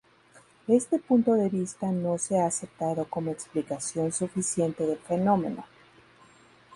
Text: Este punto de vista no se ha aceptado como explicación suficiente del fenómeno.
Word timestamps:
Este 0.67 0.97
punto 0.97 1.33
de 1.35 1.47
vista 1.47 1.91
no 1.91 2.17
se 2.17 2.39
ha 2.39 2.47
aceptado 2.47 3.05
como 3.05 3.29
explicación 3.29 4.11
suficiente 4.11 4.87
del 4.87 4.97
fenómeno. 4.97 5.63